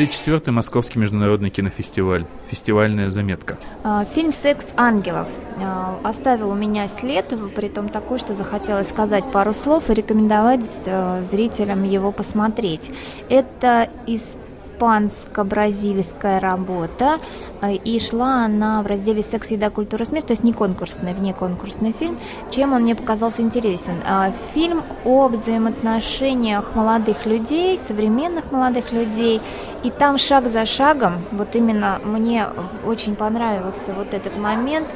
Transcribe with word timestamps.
34-й 0.00 0.50
Московский 0.50 0.98
международный 0.98 1.50
кинофестиваль. 1.50 2.24
Фестивальная 2.46 3.10
заметка. 3.10 3.58
А, 3.84 4.06
фильм 4.06 4.32
«Секс 4.32 4.72
ангелов» 4.76 5.28
а, 5.58 6.00
оставил 6.02 6.50
у 6.50 6.54
меня 6.54 6.88
след, 6.88 7.26
при 7.54 7.68
том 7.68 7.90
такой, 7.90 8.18
что 8.18 8.32
захотелось 8.32 8.88
сказать 8.88 9.24
пару 9.30 9.52
слов 9.52 9.90
и 9.90 9.94
рекомендовать 9.94 10.64
э, 10.86 11.24
зрителям 11.30 11.82
его 11.84 12.12
посмотреть. 12.12 12.90
Это 13.28 13.90
из 14.06 14.36
испанско-бразильская 14.80 16.40
работа, 16.40 17.18
э, 17.60 17.74
и 17.74 18.00
шла 18.00 18.44
она 18.44 18.82
в 18.82 18.86
разделе 18.86 19.22
«Секс, 19.22 19.50
еда, 19.50 19.70
культура, 19.70 20.04
смерть», 20.04 20.26
то 20.26 20.32
есть 20.32 20.44
не 20.44 20.52
конкурсный, 20.52 21.14
вне 21.14 21.34
конкурсный 21.34 21.92
фильм. 21.92 22.18
Чем 22.50 22.72
он 22.72 22.82
мне 22.82 22.94
показался 22.94 23.42
интересен? 23.42 23.94
А, 24.06 24.32
фильм 24.54 24.82
о 25.04 25.28
взаимоотношениях 25.28 26.74
молодых 26.74 27.26
людей, 27.26 27.78
современных 27.78 28.52
молодых 28.52 28.92
людей, 28.92 29.40
и 29.82 29.90
там 29.90 30.18
шаг 30.18 30.50
за 30.50 30.66
шагом, 30.66 31.24
вот 31.32 31.54
именно 31.56 32.00
мне 32.04 32.46
очень 32.84 33.16
понравился 33.16 33.92
вот 33.92 34.14
этот 34.14 34.36
момент, 34.36 34.88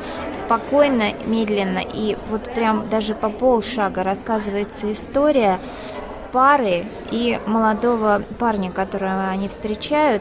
спокойно, 0.45 1.13
медленно, 1.27 1.79
и 1.79 2.17
вот 2.31 2.43
прям 2.55 2.89
даже 2.91 3.15
по 3.15 3.29
полшага 3.31 4.03
рассказывается 4.03 4.93
история 4.93 5.59
пары 6.35 6.87
и 7.13 7.41
молодого 7.47 8.25
парня, 8.41 8.73
которого 8.73 9.29
они 9.29 9.47
встречают, 9.47 10.21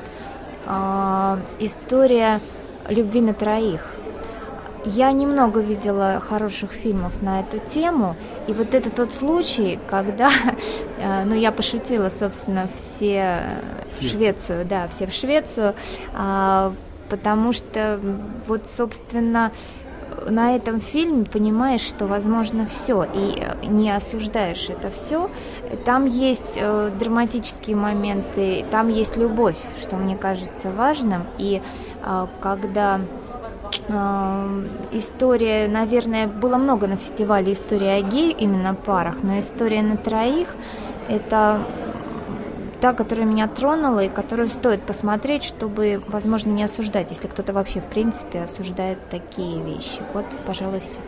э, 0.68 1.38
история 1.60 2.40
любви 2.88 3.20
на 3.20 3.34
троих. 3.34 3.82
Я 4.86 5.12
немного 5.12 5.60
видела 5.60 6.22
хороших 6.22 6.72
фильмов 6.72 7.24
на 7.24 7.40
эту 7.40 7.58
тему, 7.58 8.16
и 8.48 8.54
вот 8.54 8.76
это 8.76 8.92
тот 8.92 9.12
случай, 9.12 9.80
когда, 9.88 10.30
э, 11.00 11.24
ну 11.26 11.34
я 11.34 11.52
пошутила, 11.52 12.12
собственно, 12.12 12.70
все 12.96 13.62
в 14.00 14.04
Швецию, 14.04 14.66
да, 14.66 14.88
все 14.96 15.08
в 15.08 15.14
Швецию, 15.14 15.74
э, 16.14 16.72
потому 17.10 17.54
что 17.54 18.00
вот, 18.48 18.68
собственно, 18.68 19.52
на 20.30 20.56
этом 20.56 20.80
фильме 20.80 21.26
понимаешь, 21.26 21.82
что 21.82 22.06
возможно 22.06 22.66
все, 22.66 23.04
и 23.04 23.40
э, 23.40 23.66
не 23.66 23.92
осуждаешь 23.92 24.70
это 24.70 24.90
все. 24.90 25.30
Там 25.86 26.06
есть 26.06 26.56
э, 26.56 26.92
драматические 27.00 27.76
моменты, 27.76 28.66
там 28.72 28.90
есть 28.90 29.18
любовь, 29.18 29.58
что 29.82 29.96
мне 29.96 30.16
кажется 30.16 30.72
важным. 30.72 31.26
И 31.38 31.62
э, 32.04 32.28
когда 32.42 33.02
э, 33.88 34.66
история, 34.92 35.68
наверное, 35.68 36.28
было 36.28 36.58
много 36.58 36.88
на 36.88 36.98
фестивале 36.98 37.54
истории 37.54 37.88
о 37.88 38.02
гей, 38.02 38.32
именно 38.32 38.76
парах, 38.76 39.18
но 39.24 39.40
история 39.40 39.82
на 39.82 39.98
троих 39.98 40.56
это 41.10 41.60
та, 42.84 42.92
которая 42.92 43.26
меня 43.26 43.48
тронула 43.48 44.04
и 44.04 44.10
которую 44.10 44.50
стоит 44.50 44.82
посмотреть, 44.82 45.46
чтобы, 45.46 46.04
возможно, 46.10 46.50
не 46.50 46.66
осуждать, 46.66 47.12
если 47.12 47.30
кто-то 47.30 47.54
вообще, 47.54 47.80
в 47.80 47.86
принципе, 47.86 48.42
осуждает 48.42 48.98
такие 49.10 49.64
вещи. 49.64 50.02
Вот, 50.14 50.26
пожалуй, 50.46 50.82
все. 50.82 51.00